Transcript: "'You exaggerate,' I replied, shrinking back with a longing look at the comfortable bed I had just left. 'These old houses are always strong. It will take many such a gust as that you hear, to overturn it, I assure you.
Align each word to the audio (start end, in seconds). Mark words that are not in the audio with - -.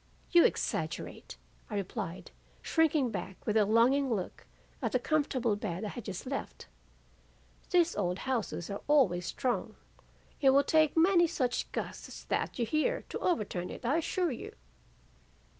"'You 0.31 0.43
exaggerate,' 0.43 1.37
I 1.69 1.75
replied, 1.75 2.31
shrinking 2.63 3.11
back 3.11 3.45
with 3.45 3.55
a 3.55 3.65
longing 3.67 4.09
look 4.11 4.47
at 4.81 4.93
the 4.93 4.97
comfortable 4.99 5.55
bed 5.55 5.85
I 5.85 5.89
had 5.89 6.05
just 6.05 6.25
left. 6.25 6.65
'These 7.69 7.95
old 7.95 8.17
houses 8.25 8.71
are 8.71 8.81
always 8.87 9.27
strong. 9.27 9.75
It 10.41 10.49
will 10.49 10.63
take 10.63 10.97
many 10.97 11.27
such 11.27 11.65
a 11.65 11.65
gust 11.71 12.07
as 12.07 12.23
that 12.29 12.57
you 12.57 12.65
hear, 12.65 13.03
to 13.09 13.19
overturn 13.19 13.69
it, 13.69 13.85
I 13.85 13.97
assure 13.97 14.31
you. 14.31 14.55